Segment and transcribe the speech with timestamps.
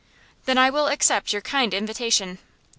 [0.45, 2.39] "Then I will accept your kind invitation."